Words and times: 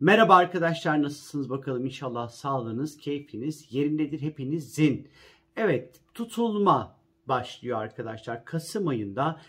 Merhaba 0.00 0.36
arkadaşlar 0.36 1.02
nasılsınız 1.02 1.50
bakalım 1.50 1.86
inşallah 1.86 2.28
sağlığınız, 2.28 2.96
keyfiniz 2.96 3.66
yerindedir 3.70 4.20
hepinizin. 4.20 5.08
Evet 5.56 6.00
tutulma 6.14 6.96
başlıyor 7.26 7.78
arkadaşlar 7.78 8.44
Kasım 8.44 8.88
ayında 8.88 9.40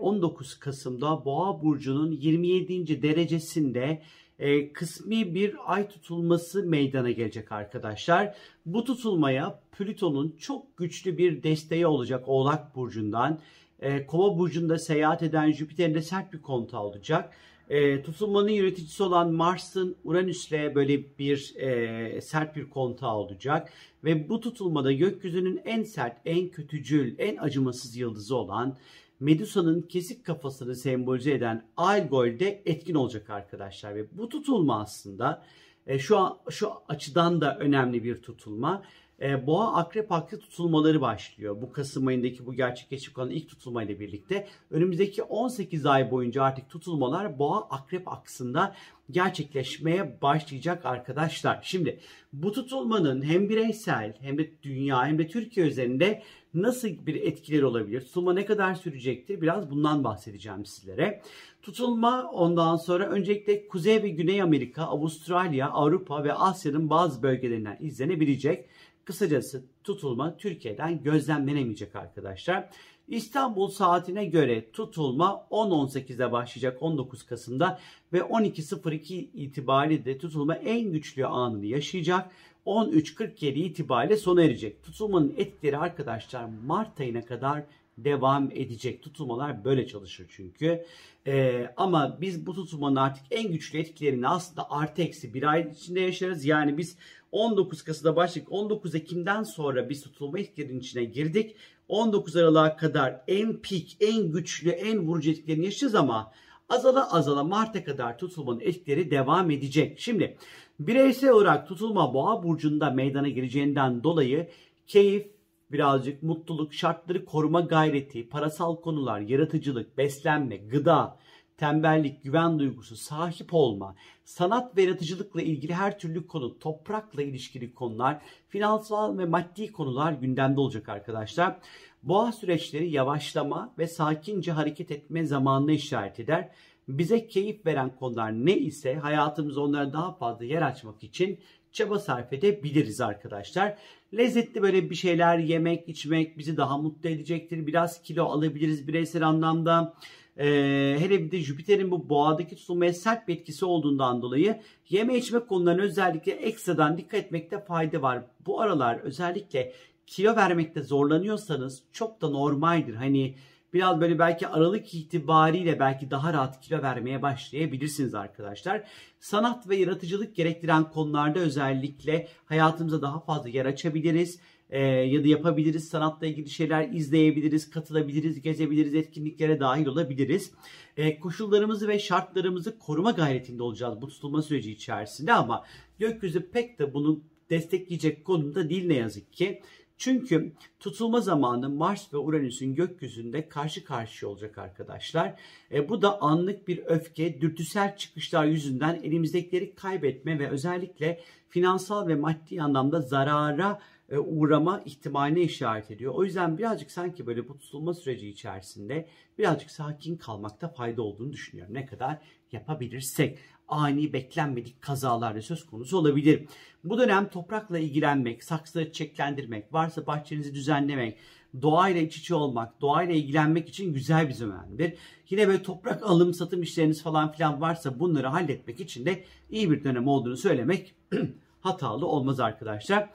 19 0.00 0.54
e, 0.56 0.60
Kasım'da 0.60 1.24
Boğa 1.24 1.62
Burcu'nun 1.62 2.10
27. 2.10 3.02
derecesinde 3.02 4.02
e, 4.38 4.72
kısmi 4.72 5.34
bir 5.34 5.56
ay 5.66 5.88
tutulması 5.88 6.62
meydana 6.62 7.10
gelecek 7.10 7.52
arkadaşlar. 7.52 8.36
Bu 8.66 8.84
tutulmaya 8.84 9.60
Plüton'un 9.78 10.36
çok 10.38 10.76
güçlü 10.76 11.18
bir 11.18 11.42
desteği 11.42 11.86
olacak 11.86 12.24
Oğlak 12.26 12.76
Burcu'ndan. 12.76 13.38
E, 13.82 14.06
Kova 14.06 14.38
Burcu'nda 14.38 14.78
seyahat 14.78 15.22
eden 15.22 15.52
Jüpiter'in 15.52 15.94
de 15.94 16.02
sert 16.02 16.32
bir 16.32 16.42
kontağı 16.42 16.82
olacak 16.82 17.34
e, 17.70 18.02
tutulmanın 18.02 18.48
yöneticisi 18.48 19.02
olan 19.02 19.32
Mars'ın 19.32 19.96
Uranüs'le 20.04 20.74
böyle 20.74 21.18
bir 21.18 21.54
e, 21.56 22.20
sert 22.20 22.56
bir 22.56 22.70
kontağı 22.70 23.14
olacak. 23.14 23.72
Ve 24.04 24.28
bu 24.28 24.40
tutulmada 24.40 24.92
gökyüzünün 24.92 25.60
en 25.64 25.82
sert, 25.82 26.16
en 26.24 26.48
kötücül, 26.48 27.14
en 27.18 27.36
acımasız 27.36 27.96
yıldızı 27.96 28.36
olan 28.36 28.76
Medusa'nın 29.20 29.82
kesik 29.82 30.24
kafasını 30.24 30.76
sembolize 30.76 31.32
eden 31.32 31.64
Algol 31.76 32.38
de 32.38 32.62
etkin 32.66 32.94
olacak 32.94 33.30
arkadaşlar. 33.30 33.94
Ve 33.94 34.18
bu 34.18 34.28
tutulma 34.28 34.80
aslında 34.80 35.42
e, 35.86 35.98
şu, 35.98 36.18
an, 36.18 36.38
şu 36.50 36.70
açıdan 36.88 37.40
da 37.40 37.58
önemli 37.58 38.04
bir 38.04 38.22
tutulma 38.22 38.82
e, 39.22 39.46
boğa 39.46 39.74
akrep 39.74 40.12
aklı 40.12 40.38
tutulmaları 40.38 41.00
başlıyor. 41.00 41.62
Bu 41.62 41.72
Kasım 41.72 42.06
ayındaki 42.06 42.46
bu 42.46 42.54
gerçekleşip 42.54 43.18
olan 43.18 43.30
ilk 43.30 43.48
tutulma 43.48 43.82
ile 43.82 44.00
birlikte 44.00 44.46
önümüzdeki 44.70 45.22
18 45.22 45.86
ay 45.86 46.10
boyunca 46.10 46.42
artık 46.42 46.70
tutulmalar 46.70 47.38
boğa 47.38 47.60
akrep 47.70 48.08
aksında 48.08 48.74
gerçekleşmeye 49.10 50.22
başlayacak 50.22 50.86
arkadaşlar. 50.86 51.60
Şimdi 51.62 52.00
bu 52.32 52.52
tutulmanın 52.52 53.22
hem 53.22 53.48
bireysel 53.48 54.14
hem 54.20 54.38
de 54.38 54.50
dünya 54.62 55.06
hem 55.06 55.18
de 55.18 55.28
Türkiye 55.28 55.66
üzerinde 55.66 56.22
nasıl 56.54 56.88
bir 56.88 57.14
etkileri 57.14 57.66
olabilir? 57.66 58.00
Tutulma 58.00 58.32
ne 58.32 58.44
kadar 58.44 58.74
sürecektir? 58.74 59.40
Biraz 59.40 59.70
bundan 59.70 60.04
bahsedeceğim 60.04 60.66
sizlere. 60.66 61.22
Tutulma 61.62 62.30
ondan 62.30 62.76
sonra 62.76 63.06
öncelikle 63.06 63.68
Kuzey 63.68 64.02
ve 64.02 64.08
Güney 64.08 64.42
Amerika, 64.42 64.82
Avustralya, 64.82 65.70
Avrupa 65.70 66.24
ve 66.24 66.32
Asya'nın 66.32 66.90
bazı 66.90 67.22
bölgelerinden 67.22 67.76
izlenebilecek. 67.80 68.68
Kısacası 69.08 69.64
tutulma 69.84 70.36
Türkiye'den 70.36 71.02
gözlemlenemeyecek 71.02 71.96
arkadaşlar. 71.96 72.68
İstanbul 73.08 73.68
saatine 73.68 74.24
göre 74.24 74.70
tutulma 74.72 75.46
10.18'de 75.50 76.32
başlayacak 76.32 76.82
19 76.82 77.26
Kasım'da 77.26 77.80
ve 78.12 78.18
12.02 78.18 79.14
itibariyle 79.14 80.04
de 80.04 80.18
tutulma 80.18 80.54
en 80.54 80.92
güçlü 80.92 81.26
anını 81.26 81.66
yaşayacak. 81.66 82.30
13.47 82.66 83.46
itibariyle 83.46 84.16
sona 84.16 84.42
erecek. 84.42 84.82
Tutulmanın 84.82 85.34
etkileri 85.36 85.78
arkadaşlar 85.78 86.48
Mart 86.66 87.00
ayına 87.00 87.24
kadar 87.24 87.64
devam 87.98 88.50
edecek. 88.50 89.02
Tutulmalar 89.02 89.64
böyle 89.64 89.86
çalışır 89.86 90.26
çünkü. 90.30 90.84
Ee, 91.26 91.70
ama 91.76 92.18
biz 92.20 92.46
bu 92.46 92.54
tutulmanın 92.54 92.96
artık 92.96 93.24
en 93.30 93.52
güçlü 93.52 93.78
etkilerini 93.78 94.28
aslında 94.28 94.70
artı 94.70 95.02
eksi 95.02 95.34
bir 95.34 95.42
ay 95.42 95.70
içinde 95.72 96.00
yaşarız. 96.00 96.44
Yani 96.44 96.78
biz 96.78 96.96
19 97.32 97.82
Kasım'da 97.82 98.16
başladık. 98.16 98.48
19 98.50 98.94
Ekim'den 98.94 99.42
sonra 99.42 99.88
biz 99.88 100.02
tutulma 100.02 100.38
etkilerinin 100.38 100.80
içine 100.80 101.04
girdik. 101.04 101.56
19 101.88 102.36
Aralık'a 102.36 102.76
kadar 102.76 103.20
en 103.28 103.56
pik, 103.56 103.96
en 104.00 104.32
güçlü, 104.32 104.70
en 104.70 104.98
vurucu 104.98 105.30
etkilerini 105.30 105.64
yaşayacağız 105.64 105.94
ama 105.94 106.32
azala 106.68 107.12
azala 107.12 107.44
Mart'a 107.44 107.84
kadar 107.84 108.18
tutulmanın 108.18 108.60
etkileri 108.60 109.10
devam 109.10 109.50
edecek. 109.50 110.00
Şimdi 110.00 110.36
bireysel 110.80 111.30
olarak 111.30 111.68
tutulma 111.68 112.14
boğa 112.14 112.42
burcunda 112.42 112.90
meydana 112.90 113.28
geleceğinden 113.28 114.04
dolayı 114.04 114.48
keyif, 114.86 115.26
birazcık 115.72 116.22
mutluluk, 116.22 116.74
şartları 116.74 117.24
koruma 117.24 117.60
gayreti, 117.60 118.28
parasal 118.28 118.76
konular, 118.76 119.20
yaratıcılık, 119.20 119.98
beslenme, 119.98 120.56
gıda, 120.56 121.18
tembellik, 121.58 122.24
güven 122.24 122.58
duygusu, 122.58 122.96
sahip 122.96 123.54
olma, 123.54 123.96
sanat 124.24 124.76
ve 124.76 124.82
yaratıcılıkla 124.82 125.42
ilgili 125.42 125.74
her 125.74 125.98
türlü 125.98 126.26
konu, 126.26 126.58
toprakla 126.58 127.22
ilişkili 127.22 127.74
konular, 127.74 128.20
finansal 128.48 129.18
ve 129.18 129.24
maddi 129.24 129.72
konular 129.72 130.12
gündemde 130.12 130.60
olacak 130.60 130.88
arkadaşlar. 130.88 131.56
Boğa 132.02 132.32
süreçleri 132.32 132.90
yavaşlama 132.90 133.74
ve 133.78 133.86
sakince 133.86 134.52
hareket 134.52 134.90
etme 134.90 135.26
zamanına 135.26 135.72
işaret 135.72 136.20
eder. 136.20 136.50
Bize 136.88 137.28
keyif 137.28 137.66
veren 137.66 137.96
konular 137.96 138.32
ne 138.32 138.56
ise 138.56 138.94
hayatımızda 138.94 139.60
onlara 139.60 139.92
daha 139.92 140.12
fazla 140.12 140.44
yer 140.44 140.62
açmak 140.62 141.04
için 141.04 141.38
çaba 141.72 141.98
sarf 141.98 142.32
edebiliriz 142.32 143.00
arkadaşlar. 143.00 143.78
Lezzetli 144.16 144.62
böyle 144.62 144.90
bir 144.90 144.94
şeyler 144.94 145.38
yemek, 145.38 145.88
içmek 145.88 146.38
bizi 146.38 146.56
daha 146.56 146.78
mutlu 146.78 147.08
edecektir. 147.08 147.66
Biraz 147.66 148.02
kilo 148.02 148.24
alabiliriz 148.24 148.88
bireysel 148.88 149.22
anlamda. 149.28 149.94
Ee, 150.38 150.96
hele 150.98 151.24
bir 151.24 151.30
de 151.30 151.40
Jüpiter'in 151.40 151.90
bu 151.90 152.08
boğadaki 152.08 152.56
tutulmaya 152.56 152.92
sert 152.92 153.28
bir 153.28 153.36
etkisi 153.36 153.64
olduğundan 153.64 154.22
dolayı 154.22 154.60
yeme 154.88 155.16
içme 155.16 155.38
konularına 155.40 155.82
özellikle 155.82 156.32
ekstradan 156.32 156.98
dikkat 156.98 157.20
etmekte 157.20 157.64
fayda 157.64 158.02
var. 158.02 158.24
Bu 158.46 158.60
aralar 158.60 158.96
özellikle 158.96 159.72
kilo 160.06 160.36
vermekte 160.36 160.82
zorlanıyorsanız 160.82 161.82
çok 161.92 162.20
da 162.22 162.28
normaldir. 162.28 162.94
Hani 162.94 163.34
biraz 163.72 164.00
böyle 164.00 164.18
belki 164.18 164.48
aralık 164.48 164.94
itibariyle 164.94 165.80
belki 165.80 166.10
daha 166.10 166.32
rahat 166.32 166.60
kilo 166.60 166.82
vermeye 166.82 167.22
başlayabilirsiniz 167.22 168.14
arkadaşlar. 168.14 168.82
Sanat 169.20 169.68
ve 169.68 169.76
yaratıcılık 169.76 170.36
gerektiren 170.36 170.90
konularda 170.90 171.38
özellikle 171.38 172.28
hayatımıza 172.44 173.02
daha 173.02 173.20
fazla 173.20 173.48
yer 173.48 173.66
açabiliriz. 173.66 174.40
Ee, 174.70 174.80
ya 174.80 175.24
da 175.24 175.28
yapabiliriz. 175.28 175.88
Sanatla 175.88 176.26
ilgili 176.26 176.50
şeyler 176.50 176.88
izleyebiliriz, 176.88 177.70
katılabiliriz, 177.70 178.40
gezebiliriz, 178.40 178.94
etkinliklere 178.94 179.60
dahil 179.60 179.86
olabiliriz. 179.86 180.52
Ee, 180.96 181.20
koşullarımızı 181.20 181.88
ve 181.88 181.98
şartlarımızı 181.98 182.78
koruma 182.78 183.10
gayretinde 183.10 183.62
olacağız 183.62 184.02
bu 184.02 184.08
tutulma 184.08 184.42
süreci 184.42 184.72
içerisinde 184.72 185.32
ama 185.32 185.64
gökyüzü 185.98 186.50
pek 186.50 186.78
de 186.78 186.94
bunu 186.94 187.20
destekleyecek 187.50 188.24
konumda 188.24 188.70
değil 188.70 188.86
ne 188.86 188.94
yazık 188.94 189.32
ki. 189.32 189.62
Çünkü 189.98 190.52
tutulma 190.80 191.20
zamanı 191.20 191.70
Mars 191.70 192.14
ve 192.14 192.18
Uranüs'ün 192.18 192.74
gökyüzünde 192.74 193.48
karşı 193.48 193.84
karşıya 193.84 194.30
olacak 194.30 194.58
arkadaşlar. 194.58 195.40
E, 195.72 195.88
bu 195.88 196.02
da 196.02 196.22
anlık 196.22 196.68
bir 196.68 196.82
öfke, 196.86 197.40
dürtüsel 197.40 197.96
çıkışlar 197.96 198.44
yüzünden 198.44 199.00
elimizdekileri 199.02 199.74
kaybetme 199.74 200.38
ve 200.38 200.48
özellikle 200.48 201.20
finansal 201.48 202.08
ve 202.08 202.14
maddi 202.14 202.62
anlamda 202.62 203.00
zarara 203.00 203.70
e, 203.70 203.82
uğrama 204.16 204.82
ihtimaline 204.84 205.40
işaret 205.40 205.90
ediyor. 205.90 206.14
O 206.14 206.24
yüzden 206.24 206.58
birazcık 206.58 206.90
sanki 206.90 207.26
böyle 207.26 207.48
bu 207.48 207.58
tutulma 207.58 207.94
süreci 207.94 208.28
içerisinde 208.28 209.08
birazcık 209.38 209.70
sakin 209.70 210.16
kalmakta 210.16 210.68
fayda 210.68 211.02
olduğunu 211.02 211.32
düşünüyorum. 211.32 211.74
Ne 211.74 211.86
kadar 211.86 212.18
yapabilirsek 212.52 213.38
ani 213.68 214.12
beklenmedik 214.12 214.82
kazalar 214.82 215.40
söz 215.40 215.66
konusu 215.66 215.98
olabilir. 215.98 216.48
Bu 216.84 216.98
dönem 216.98 217.28
toprakla 217.28 217.78
ilgilenmek, 217.78 218.44
saksıları 218.44 218.92
çiçeklendirmek, 218.92 219.72
varsa 219.72 220.06
bahçenizi 220.06 220.54
düzenlemek, 220.54 221.18
doğayla 221.62 222.00
iç 222.00 222.16
içe 222.16 222.34
olmak, 222.34 222.80
doğayla 222.80 223.14
ilgilenmek 223.14 223.68
için 223.68 223.92
güzel 223.92 224.28
bir 224.28 224.34
zamandır. 224.34 224.92
Yine 225.30 225.48
böyle 225.48 225.62
toprak 225.62 226.02
alım 226.02 226.34
satım 226.34 226.62
işleriniz 226.62 227.02
falan 227.02 227.32
filan 227.32 227.60
varsa 227.60 227.98
bunları 228.00 228.26
halletmek 228.26 228.80
için 228.80 229.06
de 229.06 229.24
iyi 229.50 229.70
bir 229.70 229.84
dönem 229.84 230.08
olduğunu 230.08 230.36
söylemek 230.36 230.94
hatalı 231.60 232.06
olmaz 232.06 232.40
arkadaşlar. 232.40 233.10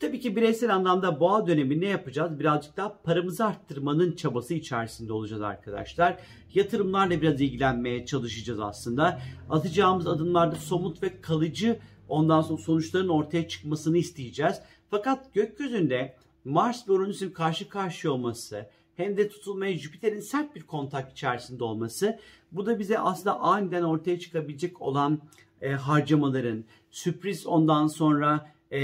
Tabii 0.00 0.20
ki 0.20 0.36
bireysel 0.36 0.74
anlamda 0.74 1.20
boğa 1.20 1.46
dönemi 1.46 1.80
ne 1.80 1.86
yapacağız? 1.86 2.38
Birazcık 2.38 2.76
daha 2.76 3.02
paramızı 3.02 3.44
arttırmanın 3.44 4.12
çabası 4.12 4.54
içerisinde 4.54 5.12
olacağız 5.12 5.42
arkadaşlar. 5.42 6.16
Yatırımlarla 6.54 7.22
biraz 7.22 7.40
ilgilenmeye 7.40 8.06
çalışacağız 8.06 8.60
aslında. 8.60 9.20
Atacağımız 9.50 10.06
adımlarda 10.06 10.56
somut 10.56 11.02
ve 11.02 11.20
kalıcı 11.20 11.78
ondan 12.08 12.42
sonra 12.42 12.62
sonuçların 12.62 13.08
ortaya 13.08 13.48
çıkmasını 13.48 13.98
isteyeceğiz. 13.98 14.60
Fakat 14.90 15.34
gökyüzünde 15.34 16.16
Mars 16.44 16.88
ve 16.88 16.92
Uranüs'ün 16.92 17.30
karşı 17.30 17.68
karşıya 17.68 18.12
olması 18.12 18.66
hem 18.96 19.16
de 19.16 19.28
tutulmaya 19.28 19.78
Jüpiter'in 19.78 20.20
sert 20.20 20.54
bir 20.56 20.62
kontak 20.62 21.12
içerisinde 21.12 21.64
olması 21.64 22.18
bu 22.52 22.66
da 22.66 22.78
bize 22.78 22.98
aslında 22.98 23.40
aniden 23.40 23.82
ortaya 23.82 24.18
çıkabilecek 24.18 24.82
olan 24.82 25.20
e, 25.60 25.72
harcamaların, 25.72 26.64
sürpriz 26.90 27.46
ondan 27.46 27.86
sonra 27.86 28.50
e, 28.72 28.80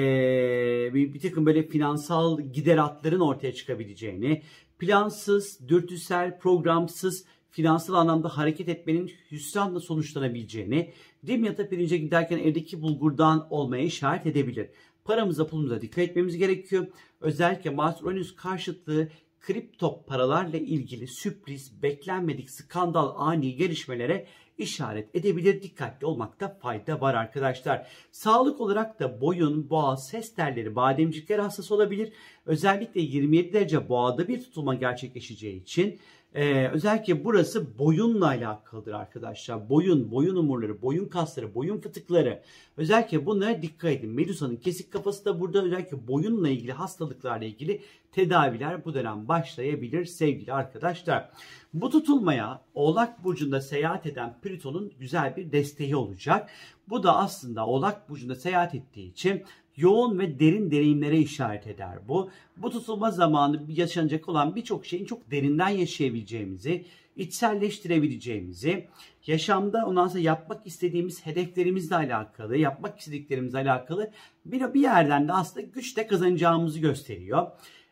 bir, 0.94 1.14
bir 1.14 1.20
takım 1.20 1.46
böyle 1.46 1.68
finansal 1.68 2.40
gideratların 2.40 3.20
ortaya 3.20 3.54
çıkabileceğini, 3.54 4.42
plansız, 4.78 5.68
dürtüsel, 5.68 6.38
programsız 6.38 7.24
finansal 7.50 7.94
anlamda 7.94 8.28
hareket 8.28 8.68
etmenin 8.68 9.12
hüsranla 9.30 9.80
sonuçlanabileceğini, 9.80 10.92
Dimyat'a 11.26 11.68
pirince 11.68 11.96
giderken 11.96 12.38
evdeki 12.38 12.82
bulgurdan 12.82 13.46
olmaya 13.50 13.82
işaret 13.82 14.26
edebilir. 14.26 14.70
Paramıza 15.04 15.46
pulumuza 15.46 15.80
dikkat 15.80 15.98
etmemiz 15.98 16.36
gerekiyor. 16.36 16.86
Özellikle 17.20 17.70
Mars 17.70 18.02
Uranüs 18.02 18.36
karşıtlığı 18.36 19.08
kripto 19.40 20.04
paralarla 20.06 20.56
ilgili 20.56 21.08
sürpriz, 21.08 21.82
beklenmedik 21.82 22.50
skandal, 22.50 23.12
ani 23.16 23.56
gelişmelere 23.56 24.26
işaret 24.58 25.16
edebilir. 25.16 25.62
Dikkatli 25.62 26.06
olmakta 26.06 26.58
fayda 26.62 27.00
var 27.00 27.14
arkadaşlar. 27.14 27.86
Sağlık 28.10 28.60
olarak 28.60 29.00
da 29.00 29.20
boyun, 29.20 29.70
boğaz, 29.70 30.08
ses 30.08 30.34
telleri, 30.34 30.76
bademcikler 30.76 31.38
hassas 31.38 31.72
olabilir. 31.72 32.12
Özellikle 32.46 33.00
27 33.00 33.52
derece 33.52 33.88
boğada 33.88 34.28
bir 34.28 34.42
tutulma 34.42 34.74
gerçekleşeceği 34.74 35.62
için 35.62 35.98
ee, 36.36 36.68
özellikle 36.68 37.24
burası 37.24 37.78
boyunla 37.78 38.26
alakalıdır 38.26 38.92
arkadaşlar. 38.92 39.68
Boyun, 39.68 40.10
boyun 40.10 40.36
umurları, 40.36 40.82
boyun 40.82 41.04
kasları, 41.04 41.54
boyun 41.54 41.80
fıtıkları. 41.80 42.42
Özellikle 42.76 43.26
bunlara 43.26 43.62
dikkat 43.62 43.90
edin. 43.90 44.10
Medusa'nın 44.10 44.56
kesik 44.56 44.92
kafası 44.92 45.24
da 45.24 45.40
burada 45.40 45.62
özellikle 45.62 46.08
boyunla 46.08 46.48
ilgili 46.48 46.72
hastalıklarla 46.72 47.44
ilgili 47.44 47.82
tedaviler 48.12 48.84
bu 48.84 48.94
dönem 48.94 49.28
başlayabilir 49.28 50.04
sevgili 50.04 50.52
arkadaşlar. 50.52 51.30
Bu 51.74 51.90
tutulmaya 51.90 52.60
Oğlak 52.74 53.24
Burcu'nda 53.24 53.60
seyahat 53.60 54.06
eden 54.06 54.40
Plüton'un 54.42 54.92
güzel 55.00 55.36
bir 55.36 55.52
desteği 55.52 55.96
olacak. 55.96 56.50
Bu 56.88 57.02
da 57.02 57.16
aslında 57.16 57.66
Oğlak 57.66 58.08
Burcu'nda 58.08 58.34
seyahat 58.34 58.74
ettiği 58.74 59.10
için 59.10 59.44
yoğun 59.76 60.19
ve 60.19 60.38
derin 60.40 60.70
deneyimlere 60.70 61.19
işaret 61.19 61.67
eder 61.67 61.99
bu. 62.08 62.31
Bu 62.56 62.70
tutulma 62.70 63.11
zamanı 63.11 63.62
yaşanacak 63.69 64.28
olan 64.28 64.56
birçok 64.56 64.87
şeyin 64.87 65.05
çok 65.05 65.31
derinden 65.31 65.69
yaşayabileceğimizi, 65.69 66.84
içselleştirebileceğimizi, 67.17 68.88
yaşamda 69.26 69.87
ondan 69.87 70.08
sonra 70.08 70.20
yapmak 70.20 70.67
istediğimiz 70.67 71.26
hedeflerimizle 71.26 71.96
alakalı, 71.96 72.56
yapmak 72.56 72.99
istediklerimizle 72.99 73.58
alakalı 73.58 74.11
bir, 74.44 74.75
bir 74.75 74.81
yerden 74.81 75.28
de 75.28 75.32
aslında 75.32 75.67
güç 75.67 75.96
de 75.96 76.06
kazanacağımızı 76.06 76.78
gösteriyor. 76.78 77.46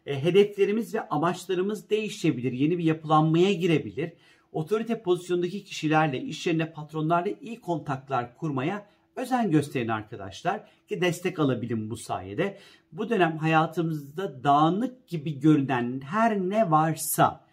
E, 0.06 0.22
hedeflerimiz 0.22 0.94
ve 0.94 1.08
amaçlarımız 1.08 1.90
değişebilir, 1.90 2.52
yeni 2.52 2.78
bir 2.78 2.84
yapılanmaya 2.84 3.52
girebilir. 3.52 4.12
Otorite 4.52 5.02
pozisyondaki 5.02 5.64
kişilerle, 5.64 6.20
iş 6.20 6.46
yerinde 6.46 6.72
patronlarla 6.72 7.30
iyi 7.40 7.60
kontaklar 7.60 8.36
kurmaya 8.36 8.86
özen 9.16 9.50
gösterin 9.50 9.88
arkadaşlar 9.88 10.60
ki 10.88 11.00
destek 11.00 11.38
alabilin 11.38 11.90
bu 11.90 11.96
sayede. 11.96 12.58
Bu 12.92 13.10
dönem 13.10 13.38
hayatımızda 13.38 14.44
dağınık 14.44 15.08
gibi 15.08 15.40
görünen 15.40 16.00
her 16.00 16.40
ne 16.40 16.70
varsa 16.70 17.44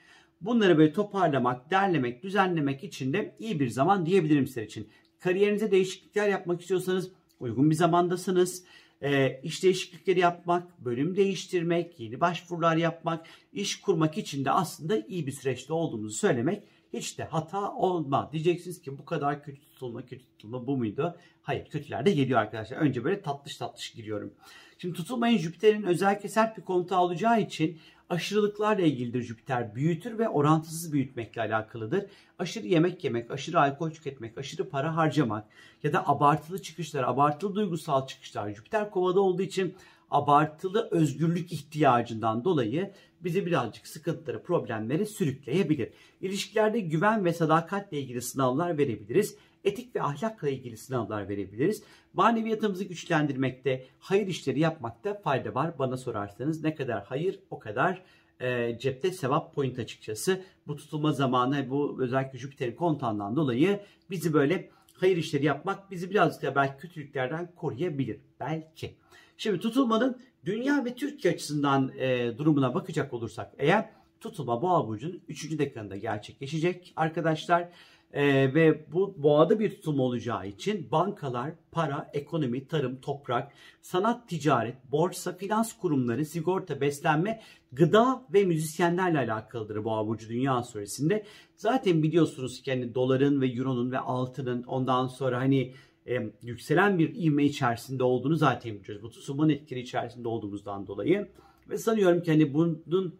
bunları 0.41 0.77
böyle 0.77 0.93
toparlamak, 0.93 1.71
derlemek, 1.71 2.23
düzenlemek 2.23 2.83
için 2.83 3.13
de 3.13 3.35
iyi 3.39 3.59
bir 3.59 3.69
zaman 3.69 4.05
diyebilirim 4.05 4.47
sizler 4.47 4.63
için. 4.63 4.89
Kariyerinize 5.19 5.71
değişiklikler 5.71 6.29
yapmak 6.29 6.61
istiyorsanız 6.61 7.11
uygun 7.39 7.69
bir 7.69 7.75
zamandasınız. 7.75 8.63
E, 9.01 9.41
iş 9.43 9.63
değişiklikleri 9.63 10.19
yapmak, 10.19 10.85
bölüm 10.85 11.15
değiştirmek, 11.15 11.99
yeni 11.99 12.19
başvurular 12.19 12.75
yapmak, 12.75 13.25
iş 13.53 13.81
kurmak 13.81 14.17
için 14.17 14.45
de 14.45 14.51
aslında 14.51 14.99
iyi 15.07 15.27
bir 15.27 15.31
süreçte 15.31 15.73
olduğumuzu 15.73 16.15
söylemek 16.15 16.63
hiç 16.93 17.17
de 17.17 17.23
hata 17.23 17.71
olma. 17.71 18.29
Diyeceksiniz 18.31 18.81
ki 18.81 18.97
bu 18.97 19.05
kadar 19.05 19.43
kötü 19.43 19.61
tutulma, 19.61 20.05
kötü 20.05 20.25
tutulma 20.25 20.67
bu 20.67 20.77
muydu? 20.77 21.17
Hayır 21.41 21.65
kötüler 21.65 22.05
de 22.05 22.11
geliyor 22.11 22.39
arkadaşlar. 22.39 22.77
Önce 22.77 23.03
böyle 23.03 23.21
tatlış 23.21 23.57
tatlış 23.57 23.93
giriyorum. 23.93 24.33
Şimdi 24.77 24.93
tutulmayın 24.93 25.37
Jüpiter'in 25.37 25.83
özellikle 25.83 26.29
sert 26.29 26.57
bir 26.57 26.63
konuta 26.63 27.01
olacağı 27.01 27.41
için 27.41 27.79
aşırılıklarla 28.09 28.85
ilgilidir 28.85 29.21
Jüpiter. 29.21 29.75
Büyütür 29.75 30.17
ve 30.19 30.29
orantısız 30.29 30.93
büyütmekle 30.93 31.41
alakalıdır. 31.41 32.05
Aşırı 32.39 32.67
yemek 32.67 33.03
yemek, 33.03 33.31
aşırı 33.31 33.59
alkol 33.59 33.91
tüketmek, 33.91 34.37
aşırı 34.37 34.69
para 34.69 34.95
harcamak 34.95 35.45
ya 35.83 35.93
da 35.93 36.07
abartılı 36.07 36.61
çıkışlar, 36.61 37.03
abartılı 37.03 37.55
duygusal 37.55 38.07
çıkışlar. 38.07 38.53
Jüpiter 38.53 38.91
kovada 38.91 39.21
olduğu 39.21 39.41
için 39.41 39.75
abartılı 40.11 40.87
özgürlük 40.91 41.51
ihtiyacından 41.51 42.43
dolayı 42.43 42.91
bizi 43.23 43.45
birazcık 43.45 43.87
sıkıntıları, 43.87 44.43
problemleri 44.43 45.05
sürükleyebilir. 45.05 45.89
İlişkilerde 46.21 46.79
güven 46.79 47.25
ve 47.25 47.33
sadakatle 47.33 47.99
ilgili 47.99 48.21
sınavlar 48.21 48.77
verebiliriz. 48.77 49.35
Etik 49.63 49.95
ve 49.95 50.01
ahlakla 50.01 50.49
ilgili 50.49 50.77
sınavlar 50.77 51.29
verebiliriz. 51.29 51.83
Maneviyatımızı 52.13 52.83
güçlendirmekte, 52.83 53.85
hayır 53.99 54.27
işleri 54.27 54.59
yapmakta 54.59 55.13
fayda 55.13 55.55
var. 55.55 55.79
Bana 55.79 55.97
sorarsanız 55.97 56.63
ne 56.63 56.75
kadar 56.75 57.03
hayır 57.03 57.39
o 57.49 57.59
kadar 57.59 58.03
e, 58.39 58.77
cepte 58.79 59.11
sevap 59.11 59.55
point 59.55 59.79
açıkçası. 59.79 60.41
Bu 60.67 60.75
tutulma 60.75 61.11
zamanı 61.11 61.69
bu 61.69 61.97
özellikle 62.03 62.39
Jüpiter'in 62.39 62.75
kontağından 62.75 63.35
dolayı 63.35 63.79
bizi 64.09 64.33
böyle 64.33 64.69
hayır 64.93 65.17
işleri 65.17 65.45
yapmak 65.45 65.91
bizi 65.91 66.09
birazcık 66.09 66.41
da 66.41 66.55
belki 66.55 66.81
kötülüklerden 66.81 67.51
koruyabilir. 67.55 68.17
Belki. 68.39 68.95
Şimdi 69.41 69.59
tutulmanın 69.59 70.17
dünya 70.45 70.85
ve 70.85 70.95
Türkiye 70.95 71.33
açısından 71.33 71.91
e, 71.97 72.37
durumuna 72.37 72.73
bakacak 72.73 73.13
olursak 73.13 73.53
eğer 73.57 73.89
tutulma 74.19 74.61
boğa 74.61 74.87
burcunun 74.87 75.21
3. 75.27 75.59
dekanında 75.59 75.97
gerçekleşecek 75.97 76.93
arkadaşlar. 76.95 77.69
Ee, 78.13 78.53
ve 78.53 78.91
bu 78.91 79.15
boğada 79.17 79.59
bir 79.59 79.69
tutulma 79.69 80.03
olacağı 80.03 80.47
için 80.47 80.91
bankalar, 80.91 81.51
para, 81.71 82.09
ekonomi, 82.13 82.67
tarım, 82.67 83.01
toprak, 83.01 83.51
sanat, 83.81 84.29
ticaret, 84.29 84.75
borsa, 84.91 85.37
finans 85.37 85.73
kurumları, 85.73 86.25
sigorta, 86.25 86.81
beslenme, 86.81 87.41
gıda 87.71 88.25
ve 88.33 88.43
müzisyenlerle 88.43 89.17
alakalıdır 89.17 89.83
boğa 89.83 90.07
burcu 90.07 90.29
dünya 90.29 90.55
astrolojisinde. 90.55 91.25
Zaten 91.55 92.03
biliyorsunuz 92.03 92.61
ki 92.61 92.71
hani 92.71 92.95
doların 92.95 93.41
ve 93.41 93.47
euronun 93.47 93.91
ve 93.91 93.99
altının 93.99 94.63
ondan 94.63 95.07
sonra 95.07 95.39
hani 95.39 95.73
e, 96.07 96.31
yükselen 96.43 96.99
bir 96.99 97.15
ivme 97.15 97.45
içerisinde 97.45 98.03
olduğunu 98.03 98.35
zaten 98.35 98.79
biliyoruz. 98.79 99.03
Bu 99.03 99.09
tutulmanın 99.09 99.49
etkili 99.49 99.79
içerisinde 99.79 100.27
olduğumuzdan 100.27 100.87
dolayı. 100.87 101.27
Ve 101.69 101.77
sanıyorum 101.77 102.23
ki 102.23 102.31
hani 102.31 102.53
bunun 102.53 103.15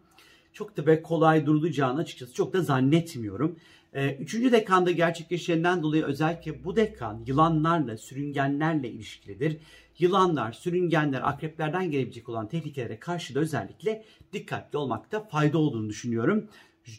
çok 0.53 0.77
da 0.77 0.87
be 0.87 1.01
kolay 1.01 1.45
durulacağını 1.45 1.99
açıkçası 1.99 2.33
çok 2.33 2.53
da 2.53 2.61
zannetmiyorum. 2.61 3.55
Ee, 3.93 4.15
üçüncü 4.15 4.51
dekanda 4.51 4.91
gerçekleşenden 4.91 5.83
dolayı 5.83 6.03
özellikle 6.03 6.63
bu 6.63 6.75
dekan 6.75 7.23
yılanlarla, 7.27 7.97
sürüngenlerle 7.97 8.89
ilişkilidir. 8.89 9.57
Yılanlar, 9.99 10.51
sürüngenler, 10.51 11.29
akreplerden 11.29 11.91
gelebilecek 11.91 12.29
olan 12.29 12.47
tehlikelere 12.47 12.99
karşı 12.99 13.35
da 13.35 13.39
özellikle 13.39 14.05
dikkatli 14.33 14.77
olmakta 14.77 15.23
fayda 15.23 15.57
olduğunu 15.57 15.89
düşünüyorum. 15.89 16.47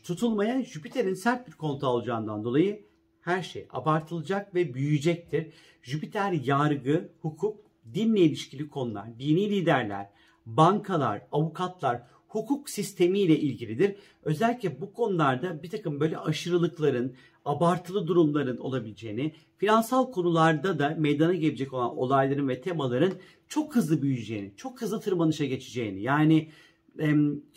Tutulmaya 0.04 0.64
Jüpiter'in 0.64 1.14
sert 1.14 1.48
bir 1.48 1.52
kontağı 1.52 1.90
olacağından 1.90 2.44
dolayı 2.44 2.84
her 3.22 3.42
şey 3.42 3.66
abartılacak 3.70 4.54
ve 4.54 4.74
büyüyecektir. 4.74 5.46
Jüpiter 5.82 6.32
yargı, 6.32 7.08
hukuk, 7.20 7.60
dinle 7.94 8.20
ilişkili 8.20 8.68
konular, 8.68 9.18
dini 9.18 9.50
liderler, 9.50 10.06
bankalar, 10.46 11.22
avukatlar, 11.32 12.02
hukuk 12.28 12.70
sistemiyle 12.70 13.38
ilgilidir. 13.38 13.96
Özellikle 14.22 14.80
bu 14.80 14.92
konularda 14.92 15.62
bir 15.62 15.70
takım 15.70 16.00
böyle 16.00 16.18
aşırılıkların, 16.18 17.14
abartılı 17.44 18.06
durumların 18.06 18.56
olabileceğini, 18.56 19.32
finansal 19.58 20.12
konularda 20.12 20.78
da 20.78 20.94
meydana 20.98 21.34
gelecek 21.34 21.72
olan 21.72 21.98
olayların 21.98 22.48
ve 22.48 22.60
temaların 22.60 23.12
çok 23.48 23.76
hızlı 23.76 24.02
büyüyeceğini, 24.02 24.52
çok 24.56 24.82
hızlı 24.82 25.00
tırmanışa 25.00 25.44
geçeceğini, 25.44 26.02
yani 26.02 26.48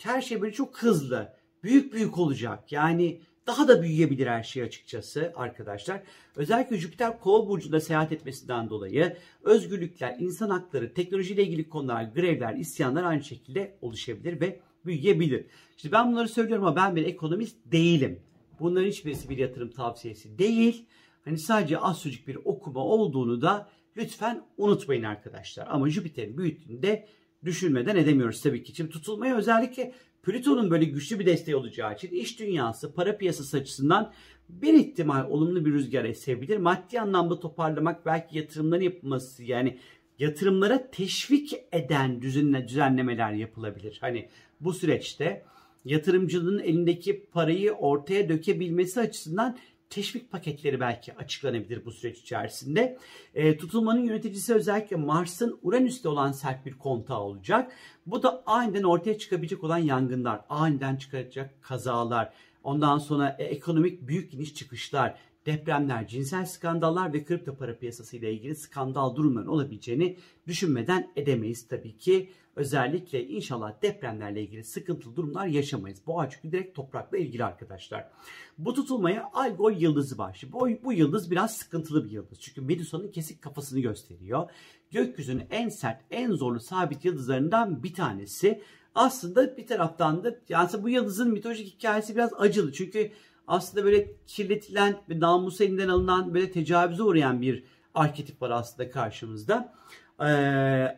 her 0.02 0.22
şey 0.22 0.40
böyle 0.42 0.52
çok 0.52 0.82
hızlı, 0.82 1.32
büyük 1.62 1.92
büyük 1.92 2.18
olacak. 2.18 2.72
Yani 2.72 3.20
daha 3.46 3.68
da 3.68 3.82
büyüyebilir 3.82 4.26
her 4.26 4.42
şey 4.42 4.62
açıkçası 4.62 5.32
arkadaşlar. 5.36 6.02
Özellikle 6.36 6.76
Jüpiter 6.76 7.20
Kova 7.20 7.48
burcunda 7.48 7.80
seyahat 7.80 8.12
etmesinden 8.12 8.70
dolayı 8.70 9.16
özgürlükler, 9.42 10.16
insan 10.18 10.50
hakları, 10.50 10.94
teknolojiyle 10.94 11.42
ilgili 11.44 11.68
konular, 11.68 12.02
grevler, 12.02 12.54
isyanlar 12.54 13.04
aynı 13.04 13.22
şekilde 13.24 13.78
oluşabilir 13.80 14.40
ve 14.40 14.60
büyüyebilir. 14.86 15.46
İşte 15.76 15.92
ben 15.92 16.12
bunları 16.12 16.28
söylüyorum 16.28 16.64
ama 16.64 16.76
ben 16.76 16.96
bir 16.96 17.06
ekonomist 17.06 17.56
değilim. 17.64 18.20
Bunların 18.60 18.86
hiçbirisi 18.86 19.28
bir 19.28 19.38
yatırım 19.38 19.70
tavsiyesi 19.70 20.38
değil. 20.38 20.86
Hani 21.24 21.38
sadece 21.38 21.78
çocuk 22.02 22.28
bir 22.28 22.38
okuma 22.44 22.80
olduğunu 22.80 23.42
da 23.42 23.68
lütfen 23.96 24.42
unutmayın 24.56 25.02
arkadaşlar. 25.02 25.66
Ama 25.70 25.88
Jüpiter'in 25.88 26.38
büyüttüğünde 26.38 27.08
düşünmeden 27.44 27.96
edemiyoruz 27.96 28.42
tabii 28.42 28.62
ki. 28.62 28.74
Şimdi 28.74 28.90
tutulmaya 28.90 29.36
özellikle 29.36 29.92
Plüton'un 30.26 30.70
böyle 30.70 30.84
güçlü 30.84 31.18
bir 31.18 31.26
desteği 31.26 31.56
olacağı 31.56 31.94
için 31.94 32.08
iş 32.08 32.40
dünyası, 32.40 32.94
para 32.94 33.16
piyasası 33.16 33.56
açısından 33.56 34.12
bir 34.48 34.74
ihtimal 34.74 35.30
olumlu 35.30 35.64
bir 35.64 35.72
rüzgar 35.72 36.04
esebilir. 36.04 36.56
Maddi 36.56 37.00
anlamda 37.00 37.40
toparlamak 37.40 38.06
belki 38.06 38.38
yatırımların 38.38 38.82
yapılması 38.82 39.44
yani 39.44 39.78
yatırımlara 40.18 40.90
teşvik 40.90 41.52
eden 41.72 42.22
düzenle, 42.22 42.68
düzenlemeler 42.68 43.32
yapılabilir. 43.32 43.98
Hani 44.00 44.28
bu 44.60 44.72
süreçte 44.72 45.44
yatırımcının 45.84 46.58
elindeki 46.58 47.26
parayı 47.32 47.72
ortaya 47.72 48.28
dökebilmesi 48.28 49.00
açısından 49.00 49.58
teşvik 49.90 50.32
paketleri 50.32 50.80
belki 50.80 51.16
açıklanabilir 51.16 51.84
bu 51.84 51.92
süreç 51.92 52.18
içerisinde. 52.18 52.98
E, 53.34 53.56
tutulmanın 53.56 54.02
yöneticisi 54.02 54.54
özellikle 54.54 54.96
Mars'ın 54.96 55.58
Uranüs'te 55.62 56.08
olan 56.08 56.32
sert 56.32 56.66
bir 56.66 56.78
kontağı 56.78 57.20
olacak. 57.20 57.72
Bu 58.06 58.22
da 58.22 58.42
aniden 58.46 58.82
ortaya 58.82 59.18
çıkabilecek 59.18 59.64
olan 59.64 59.78
yangınlar, 59.78 60.40
aniden 60.48 60.96
çıkacak 60.96 61.62
kazalar, 61.62 62.32
ondan 62.62 62.98
sonra 62.98 63.36
e, 63.38 63.44
ekonomik 63.44 64.08
büyük 64.08 64.34
iniş 64.34 64.54
çıkışlar, 64.54 65.18
depremler, 65.46 66.08
cinsel 66.08 66.46
skandallar 66.46 67.12
ve 67.12 67.24
kripto 67.24 67.56
para 67.56 67.78
piyasası 67.78 68.16
ile 68.16 68.32
ilgili 68.32 68.56
skandal 68.56 69.16
durumların 69.16 69.46
olabileceğini 69.46 70.16
düşünmeden 70.46 71.12
edemeyiz 71.16 71.68
tabii 71.68 71.96
ki. 71.96 72.30
Özellikle 72.56 73.26
inşallah 73.26 73.82
depremlerle 73.82 74.42
ilgili 74.42 74.64
sıkıntılı 74.64 75.16
durumlar 75.16 75.46
yaşamayız. 75.46 76.06
Boğa 76.06 76.30
çünkü 76.30 76.52
direkt 76.52 76.76
toprakla 76.76 77.18
ilgili 77.18 77.44
arkadaşlar. 77.44 78.08
Bu 78.58 78.74
tutulmaya 78.74 79.30
Algol 79.32 79.72
yıldızı. 79.72 80.16
Şimdi 80.34 80.52
bu, 80.52 80.68
bu 80.84 80.92
yıldız 80.92 81.30
biraz 81.30 81.56
sıkıntılı 81.56 82.04
bir 82.04 82.10
yıldız. 82.10 82.40
Çünkü 82.40 82.60
Medusa'nın 82.60 83.10
kesik 83.10 83.42
kafasını 83.42 83.80
gösteriyor. 83.80 84.50
Gökyüzünün 84.90 85.44
en 85.50 85.68
sert, 85.68 86.00
en 86.10 86.32
zorlu 86.32 86.60
sabit 86.60 87.04
yıldızlarından 87.04 87.82
bir 87.82 87.94
tanesi. 87.94 88.62
Aslında 88.94 89.56
bir 89.56 89.66
taraftan 89.66 90.24
da 90.24 90.36
yani 90.48 90.70
bu 90.82 90.88
yıldızın 90.88 91.32
mitolojik 91.32 91.74
hikayesi 91.74 92.14
biraz 92.14 92.30
acılı. 92.38 92.72
Çünkü 92.72 93.12
aslında 93.46 93.84
böyle 93.84 94.12
kirletilen 94.26 94.96
ve 95.10 95.20
namusu 95.20 95.64
elinden 95.64 95.88
alınan 95.88 96.34
böyle 96.34 96.50
tecavüze 96.50 97.02
uğrayan 97.02 97.42
bir 97.42 97.64
arketip 97.94 98.42
var 98.42 98.50
aslında 98.50 98.90
karşımızda. 98.90 99.72
Ee, 100.20 100.24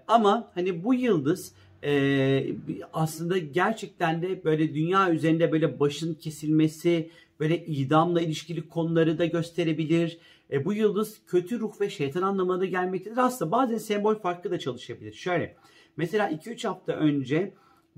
ama 0.08 0.50
hani 0.54 0.84
bu 0.84 0.94
yıldız 0.94 1.52
e, 1.84 2.56
aslında 2.92 3.38
gerçekten 3.38 4.22
de 4.22 4.44
böyle 4.44 4.74
dünya 4.74 5.10
üzerinde 5.10 5.52
böyle 5.52 5.80
başın 5.80 6.14
kesilmesi, 6.14 7.10
böyle 7.40 7.66
idamla 7.66 8.20
ilişkili 8.20 8.68
konuları 8.68 9.18
da 9.18 9.26
gösterebilir. 9.26 10.18
E, 10.50 10.64
bu 10.64 10.72
yıldız 10.72 11.20
kötü 11.26 11.60
ruh 11.60 11.80
ve 11.80 11.90
şeytan 11.90 12.22
anlamına 12.22 12.60
da 12.60 12.64
gelmektedir. 12.64 13.16
Aslında 13.16 13.50
bazen 13.50 13.78
sembol 13.78 14.14
farklı 14.14 14.50
da 14.50 14.58
çalışabilir. 14.58 15.12
Şöyle 15.12 15.56
mesela 15.96 16.30
2-3 16.30 16.68
hafta 16.68 16.92
önce 16.92 17.54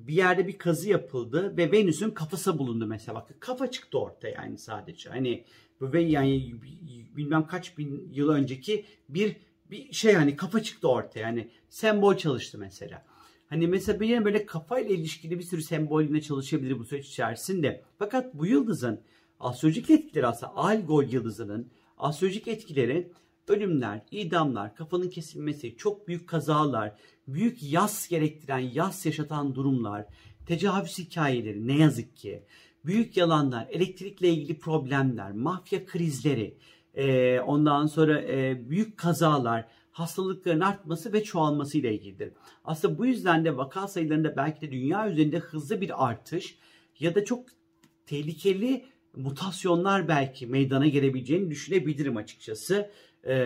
bir 0.07 0.15
yerde 0.15 0.49
bir 0.49 0.59
kazı 0.59 0.89
yapıldı 0.89 1.57
ve 1.57 1.73
Venüs'ün 1.73 2.11
kafası 2.11 2.59
bulundu 2.59 2.87
mesela. 2.87 3.15
Bakın 3.15 3.37
kafa 3.41 3.71
çıktı 3.71 3.99
ortaya 3.99 4.31
yani 4.31 4.59
sadece. 4.59 5.11
Hani 5.11 5.45
ve 5.81 6.01
yani 6.01 6.55
bilmem 7.17 7.47
kaç 7.47 7.79
bin 7.79 8.11
yıl 8.13 8.29
önceki 8.29 8.85
bir 9.09 9.37
bir 9.71 9.93
şey 9.93 10.15
hani 10.15 10.37
kafa 10.37 10.63
çıktı 10.63 10.89
ortaya. 10.89 11.21
Yani 11.21 11.51
sembol 11.69 12.17
çalıştı 12.17 12.59
mesela. 12.59 13.05
Hani 13.47 13.67
mesela 13.67 14.01
bir 14.01 14.25
böyle 14.25 14.47
kafayla 14.47 14.95
ilişkili 14.95 15.39
bir 15.39 15.45
sürü 15.45 15.63
sembol 15.63 16.03
yine 16.03 16.21
çalışabilir 16.21 16.79
bu 16.79 16.85
süreç 16.85 17.09
içerisinde. 17.09 17.83
Fakat 17.99 18.35
bu 18.35 18.47
yıldızın 18.47 19.01
astrolojik 19.41 19.91
etkileri 19.91 20.27
aslında 20.27 20.57
Algol 20.57 21.05
yıldızının 21.05 21.71
astrolojik 21.99 22.49
etkileri 22.49 23.13
ölümler, 23.51 24.01
idamlar, 24.11 24.75
kafanın 24.75 25.09
kesilmesi, 25.09 25.77
çok 25.77 26.09
büyük 26.09 26.29
kazalar, 26.29 26.93
büyük 27.29 27.63
yas 27.63 28.09
gerektiren, 28.09 28.59
yas 28.59 29.07
yaşatan 29.07 29.55
durumlar, 29.55 30.07
tecavüz 30.47 30.99
hikayeleri 30.99 31.67
ne 31.67 31.79
yazık 31.79 32.17
ki, 32.17 32.43
büyük 32.85 33.17
yalanlar, 33.17 33.67
elektrikle 33.71 34.29
ilgili 34.29 34.59
problemler, 34.59 35.33
mafya 35.33 35.87
krizleri, 35.87 36.57
e, 36.95 37.41
ondan 37.41 37.87
sonra 37.87 38.23
e, 38.23 38.71
büyük 38.71 38.97
kazalar, 38.97 39.67
hastalıkların 39.91 40.61
artması 40.61 41.13
ve 41.13 41.25
çoğalması 41.25 41.79
ile 41.79 41.95
ilgilidir. 41.95 42.33
Aslında 42.65 42.99
bu 42.99 43.07
yüzden 43.07 43.45
de 43.45 43.57
vaka 43.57 43.89
sayılarında 43.89 44.37
belki 44.37 44.61
de 44.61 44.73
dünya 44.73 45.11
üzerinde 45.11 45.39
hızlı 45.39 45.81
bir 45.81 46.09
artış 46.09 46.59
ya 47.01 47.15
da 47.15 47.25
çok 47.25 47.45
tehlikeli 48.07 48.85
mutasyonlar 49.17 50.09
belki 50.09 50.47
meydana 50.47 50.87
gelebileceğini 50.87 51.51
düşünebilirim 51.51 52.17
açıkçası. 52.17 52.91
Ee, 53.25 53.37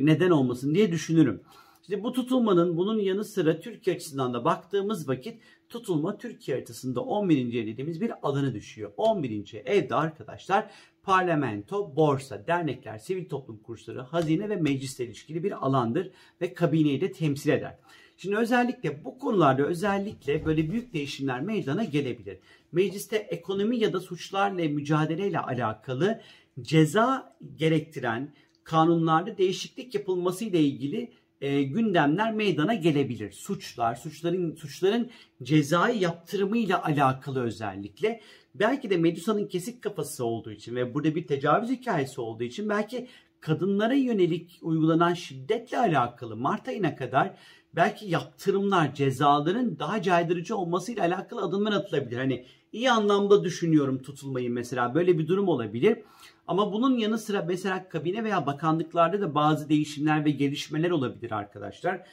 neden 0.00 0.30
olmasın 0.30 0.74
diye 0.74 0.92
düşünürüm. 0.92 1.42
İşte 1.82 2.02
bu 2.02 2.12
tutulmanın 2.12 2.76
bunun 2.76 2.98
yanı 2.98 3.24
sıra 3.24 3.60
Türkiye 3.60 3.96
açısından 3.96 4.34
da 4.34 4.44
baktığımız 4.44 5.08
vakit 5.08 5.40
tutulma 5.68 6.18
Türkiye 6.18 6.56
haritasında 6.56 7.00
11. 7.00 7.54
ev 7.54 7.66
dediğimiz 7.66 8.00
bir 8.00 8.12
alanı 8.22 8.54
düşüyor. 8.54 8.92
11. 8.96 9.62
evde 9.64 9.94
arkadaşlar 9.94 10.70
parlamento, 11.02 11.96
borsa, 11.96 12.46
dernekler, 12.46 12.98
sivil 12.98 13.28
toplum 13.28 13.58
kursları, 13.58 14.00
hazine 14.00 14.48
ve 14.48 14.56
meclisle 14.56 15.04
ilişkili 15.04 15.44
bir 15.44 15.66
alandır 15.66 16.10
ve 16.40 16.54
kabineyi 16.54 17.00
de 17.00 17.12
temsil 17.12 17.50
eder. 17.50 17.78
Şimdi 18.16 18.36
özellikle 18.36 19.04
bu 19.04 19.18
konularda 19.18 19.66
özellikle 19.66 20.44
böyle 20.44 20.70
büyük 20.70 20.92
değişimler 20.92 21.40
meydana 21.40 21.84
gelebilir. 21.84 22.38
Mecliste 22.72 23.16
ekonomi 23.16 23.78
ya 23.78 23.92
da 23.92 24.00
suçlarla 24.00 24.68
mücadeleyle 24.68 25.38
alakalı 25.38 26.20
ceza 26.60 27.36
gerektiren 27.56 28.34
kanunlarda 28.64 29.38
değişiklik 29.38 29.94
yapılması 29.94 30.44
ile 30.44 30.60
ilgili 30.60 31.12
e, 31.40 31.62
gündemler 31.62 32.32
meydana 32.32 32.74
gelebilir. 32.74 33.32
Suçlar, 33.32 33.94
suçların 33.94 34.54
suçların 34.54 35.10
cezai 35.42 35.98
yaptırımıyla 35.98 36.84
alakalı 36.84 37.42
özellikle. 37.42 38.20
Belki 38.54 38.90
de 38.90 38.96
Medusa'nın 38.96 39.46
kesik 39.46 39.82
kafası 39.82 40.24
olduğu 40.24 40.52
için 40.52 40.76
ve 40.76 40.94
burada 40.94 41.14
bir 41.14 41.26
tecavüz 41.26 41.70
hikayesi 41.70 42.20
olduğu 42.20 42.44
için 42.44 42.68
belki 42.68 43.08
kadınlara 43.40 43.94
yönelik 43.94 44.58
uygulanan 44.62 45.14
şiddetle 45.14 45.78
alakalı 45.78 46.36
Mart 46.36 46.68
ayına 46.68 46.96
kadar 46.96 47.34
belki 47.76 48.06
yaptırımlar, 48.06 48.94
cezaların 48.94 49.78
daha 49.78 50.02
caydırıcı 50.02 50.56
olmasıyla 50.56 51.02
alakalı 51.02 51.42
adımlar 51.42 51.72
atılabilir. 51.72 52.18
Hani 52.18 52.46
iyi 52.72 52.90
anlamda 52.90 53.44
düşünüyorum 53.44 54.02
tutulmayı 54.02 54.50
mesela 54.50 54.94
böyle 54.94 55.18
bir 55.18 55.28
durum 55.28 55.48
olabilir. 55.48 55.98
Ama 56.46 56.72
bunun 56.72 56.98
yanı 56.98 57.18
sıra 57.18 57.44
mesela 57.48 57.88
kabine 57.88 58.24
veya 58.24 58.46
bakanlıklarda 58.46 59.20
da 59.20 59.34
bazı 59.34 59.68
değişimler 59.68 60.24
ve 60.24 60.30
gelişmeler 60.30 60.90
olabilir 60.90 61.30
arkadaşlar. 61.30 62.06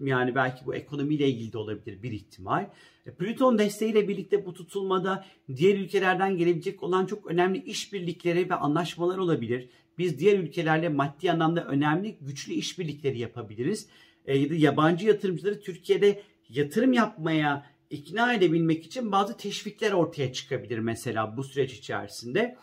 Yani 0.00 0.34
belki 0.34 0.66
bu 0.66 0.74
ekonomiyle 0.74 1.28
ilgili 1.28 1.52
de 1.52 1.58
olabilir 1.58 2.02
bir 2.02 2.12
ihtimal. 2.12 2.70
E, 3.06 3.10
Plüton 3.10 3.58
desteğiyle 3.58 4.08
birlikte 4.08 4.46
bu 4.46 4.54
tutulmada 4.54 5.24
diğer 5.56 5.78
ülkelerden 5.78 6.36
gelebilecek 6.36 6.82
olan 6.82 7.06
çok 7.06 7.26
önemli 7.26 7.62
işbirlikleri 7.64 8.50
ve 8.50 8.54
anlaşmalar 8.54 9.18
olabilir. 9.18 9.68
Biz 9.98 10.18
diğer 10.18 10.38
ülkelerle 10.38 10.88
maddi 10.88 11.32
anlamda 11.32 11.64
önemli 11.64 12.16
güçlü 12.20 12.52
işbirlikleri 12.52 13.18
yapabiliriz. 13.18 13.88
E, 14.26 14.38
ya 14.38 14.50
da 14.50 14.54
yabancı 14.54 15.06
yatırımcıları 15.06 15.60
Türkiye'de 15.60 16.22
yatırım 16.48 16.92
yapmaya 16.92 17.66
ikna 17.90 18.34
edebilmek 18.34 18.84
için 18.86 19.12
bazı 19.12 19.36
teşvikler 19.36 19.92
ortaya 19.92 20.32
çıkabilir 20.32 20.78
mesela 20.78 21.36
bu 21.36 21.44
süreç 21.44 21.72
içerisinde. 21.72 22.56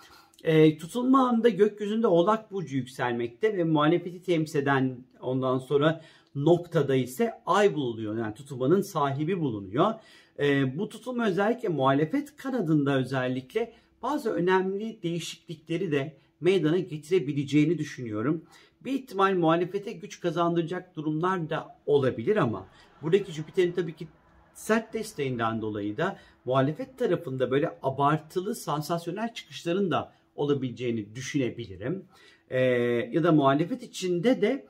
E, 0.43 0.77
tutulma 0.77 1.29
anında 1.29 1.49
gökyüzünde 1.49 2.07
Oğlak 2.07 2.51
Burcu 2.51 2.75
yükselmekte 2.75 3.57
ve 3.57 3.63
muhalefeti 3.63 4.21
temsil 4.21 4.59
eden 4.59 4.97
ondan 5.21 5.57
sonra 5.57 6.01
noktada 6.35 6.95
ise 6.95 7.33
ay 7.45 7.75
bulunuyor. 7.75 8.17
Yani 8.17 8.33
tutulmanın 8.33 8.81
sahibi 8.81 9.39
bulunuyor. 9.39 9.93
E, 10.39 10.77
bu 10.77 10.89
tutulma 10.89 11.27
özellikle 11.27 11.69
muhalefet 11.69 12.35
kanadında 12.35 12.97
özellikle 12.97 13.73
bazı 14.01 14.31
önemli 14.31 15.03
değişiklikleri 15.03 15.91
de 15.91 16.17
meydana 16.41 16.79
getirebileceğini 16.79 17.77
düşünüyorum. 17.77 18.45
Bir 18.83 18.93
ihtimal 18.93 19.33
muhalefete 19.33 19.91
güç 19.91 20.19
kazandıracak 20.19 20.95
durumlar 20.95 21.49
da 21.49 21.77
olabilir 21.85 22.37
ama 22.37 22.67
buradaki 23.01 23.31
Jüpiter'in 23.31 23.71
tabii 23.71 23.95
ki 23.95 24.07
sert 24.53 24.93
desteğinden 24.93 25.61
dolayı 25.61 25.97
da 25.97 26.17
muhalefet 26.45 26.97
tarafında 26.97 27.51
böyle 27.51 27.77
abartılı 27.83 28.55
sansasyonel 28.55 29.33
çıkışların 29.33 29.91
da 29.91 30.13
olabileceğini 30.35 31.15
düşünebilirim. 31.15 32.05
Ee, 32.49 32.59
ya 33.11 33.23
da 33.23 33.31
muhalefet 33.31 33.83
içinde 33.83 34.41
de 34.41 34.65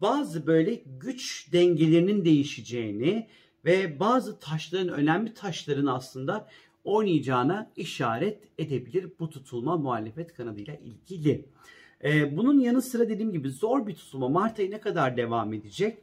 bazı 0.00 0.46
böyle 0.46 0.82
güç 1.00 1.52
dengelerinin 1.52 2.24
değişeceğini 2.24 3.26
ve 3.64 4.00
bazı 4.00 4.38
taşların 4.38 4.88
önemli 4.88 5.34
taşların 5.34 5.86
aslında 5.86 6.48
oynayacağına 6.84 7.70
işaret 7.76 8.38
edebilir 8.58 9.10
bu 9.20 9.30
tutulma 9.30 9.76
muhalefet 9.76 10.34
kanadıyla 10.34 10.74
ilgili. 10.74 11.44
Ee, 12.04 12.36
bunun 12.36 12.60
yanı 12.60 12.82
sıra 12.82 13.08
dediğim 13.08 13.32
gibi 13.32 13.50
zor 13.50 13.86
bir 13.86 13.94
tutulma 13.94 14.28
Mart 14.28 14.58
ayı 14.58 14.70
ne 14.70 14.80
kadar 14.80 15.16
devam 15.16 15.52
edecek? 15.52 15.98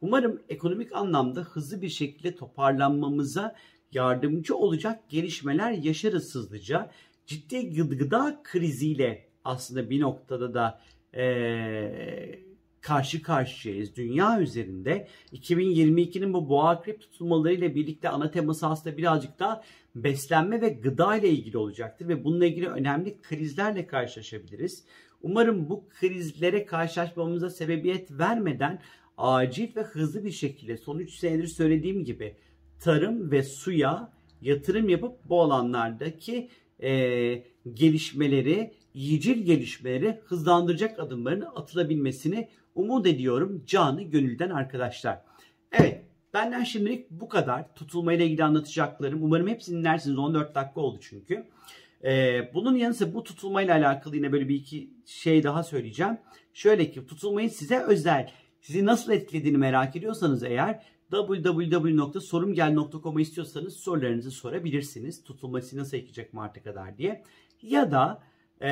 Umarım 0.00 0.42
ekonomik 0.48 0.92
anlamda 0.92 1.40
hızlı 1.40 1.82
bir 1.82 1.88
şekilde 1.88 2.36
toparlanmamıza 2.36 3.54
yardımcı 3.92 4.56
olacak 4.56 5.08
gelişmeler 5.08 5.72
yaşarız 5.72 6.34
hızlıca 6.34 6.90
ciddi 7.26 7.76
gıda 7.98 8.40
kriziyle 8.44 9.26
aslında 9.44 9.90
bir 9.90 10.00
noktada 10.00 10.54
da 10.54 10.80
e, 11.14 12.46
karşı 12.80 13.22
karşıyayız. 13.22 13.96
Dünya 13.96 14.40
üzerinde 14.40 15.08
2022'nin 15.32 16.34
bu 16.34 16.48
boğa 16.48 16.70
akrep 16.70 17.00
tutulmalarıyla 17.00 17.74
birlikte 17.74 18.08
ana 18.08 18.30
teması 18.30 18.66
aslında 18.66 18.96
birazcık 18.96 19.38
daha 19.38 19.62
beslenme 19.94 20.60
ve 20.60 20.68
gıda 20.68 21.16
ile 21.16 21.30
ilgili 21.30 21.58
olacaktır 21.58 22.08
ve 22.08 22.24
bununla 22.24 22.46
ilgili 22.46 22.68
önemli 22.68 23.22
krizlerle 23.22 23.86
karşılaşabiliriz. 23.86 24.84
Umarım 25.22 25.68
bu 25.68 25.88
krizlere 25.88 26.66
karşılaşmamıza 26.66 27.50
sebebiyet 27.50 28.10
vermeden 28.10 28.80
acil 29.18 29.76
ve 29.76 29.82
hızlı 29.82 30.24
bir 30.24 30.30
şekilde 30.30 30.76
son 30.76 30.98
3 30.98 31.14
senedir 31.14 31.46
söylediğim 31.46 32.04
gibi 32.04 32.36
tarım 32.80 33.30
ve 33.30 33.42
suya 33.42 34.12
yatırım 34.40 34.88
yapıp 34.88 35.24
bu 35.24 35.42
alanlardaki 35.42 36.48
e, 36.82 37.44
gelişmeleri, 37.74 38.74
yiyicil 38.94 39.42
gelişmeleri 39.42 40.20
hızlandıracak 40.24 41.00
adımların 41.00 41.44
atılabilmesini 41.54 42.48
umut 42.74 43.06
ediyorum 43.06 43.62
canı 43.66 44.02
gönülden 44.02 44.50
arkadaşlar. 44.50 45.22
Evet 45.72 46.04
benden 46.34 46.64
şimdilik 46.64 47.10
bu 47.10 47.28
kadar. 47.28 47.74
Tutulmayla 47.74 48.24
ilgili 48.24 48.44
anlatacaklarım. 48.44 49.22
Umarım 49.22 49.48
hepsini 49.48 49.78
dinlersiniz. 49.78 50.18
14 50.18 50.54
dakika 50.54 50.80
oldu 50.80 50.98
çünkü. 51.00 51.46
Ee, 52.04 52.50
bunun 52.54 52.76
yanı 52.76 52.94
sıra 52.94 53.14
bu 53.14 53.24
tutulmayla 53.24 53.74
alakalı 53.74 54.16
yine 54.16 54.32
böyle 54.32 54.48
bir 54.48 54.54
iki 54.54 54.90
şey 55.06 55.42
daha 55.42 55.62
söyleyeceğim. 55.62 56.18
Şöyle 56.54 56.90
ki 56.90 57.06
tutulmayı 57.06 57.50
size 57.50 57.78
özel, 57.78 58.30
sizi 58.60 58.84
nasıl 58.84 59.12
etkilediğini 59.12 59.58
merak 59.58 59.96
ediyorsanız 59.96 60.42
eğer 60.42 60.82
www.sorumgel.com'a 61.10 63.20
istiyorsanız 63.20 63.76
sorularınızı 63.76 64.30
sorabilirsiniz. 64.30 65.24
Tutulma 65.24 65.60
sizi 65.60 65.78
nasıl 65.78 65.96
etkileyecek 65.96 66.32
Mart'a 66.32 66.62
kadar 66.62 66.98
diye. 66.98 67.24
Ya 67.62 67.90
da 67.90 68.22
e, 68.62 68.68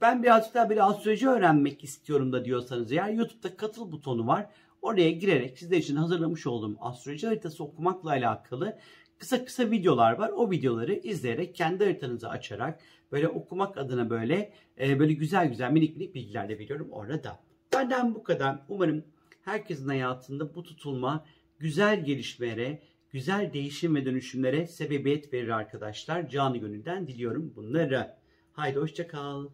ben 0.00 0.22
birazcık 0.22 0.54
daha 0.54 0.70
bir 0.70 0.90
astroloji 0.90 1.28
öğrenmek 1.28 1.84
istiyorum 1.84 2.32
da 2.32 2.44
diyorsanız 2.44 2.92
eğer 2.92 3.08
YouTube'da 3.08 3.56
katıl 3.56 3.92
butonu 3.92 4.26
var. 4.26 4.46
Oraya 4.82 5.10
girerek 5.10 5.58
sizler 5.58 5.76
için 5.76 5.96
hazırlamış 5.96 6.46
olduğum 6.46 6.76
astroloji 6.80 7.26
haritası 7.26 7.64
okumakla 7.64 8.10
alakalı 8.10 8.78
kısa 9.18 9.44
kısa 9.44 9.70
videolar 9.70 10.12
var. 10.12 10.28
O 10.28 10.50
videoları 10.50 10.94
izleyerek 10.94 11.54
kendi 11.54 11.84
haritanızı 11.84 12.28
açarak 12.28 12.80
böyle 13.12 13.28
okumak 13.28 13.78
adına 13.78 14.10
böyle 14.10 14.52
e, 14.80 14.98
böyle 14.98 15.12
güzel 15.12 15.48
güzel 15.48 15.70
minik 15.70 15.96
minik 15.96 16.14
bilgiler 16.14 16.48
de 16.48 16.58
veriyorum 16.58 16.88
orada. 16.90 17.40
Benden 17.72 18.14
bu 18.14 18.22
kadar. 18.22 18.58
Umarım 18.68 19.04
herkesin 19.42 19.88
hayatında 19.88 20.54
bu 20.54 20.62
tutulma 20.62 21.24
güzel 21.60 22.04
gelişmelere, 22.04 22.82
güzel 23.10 23.52
değişim 23.52 23.94
ve 23.94 24.04
dönüşümlere 24.04 24.66
sebebiyet 24.66 25.32
verir 25.32 25.48
arkadaşlar. 25.48 26.28
Canı 26.28 26.58
gönülden 26.58 27.06
diliyorum 27.06 27.52
bunları. 27.56 28.16
Haydi 28.52 28.78
hoşça 28.78 29.06
kal. 29.08 29.48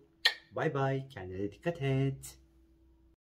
Bay 0.53 0.75
bay. 0.75 1.09
Kendine 1.09 1.53
dikkat 1.53 1.83
et. 1.83 2.46